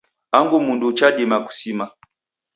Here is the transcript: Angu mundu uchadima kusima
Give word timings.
Angu 0.31 0.59
mundu 0.61 0.87
uchadima 0.87 1.39
kusima 1.45 1.89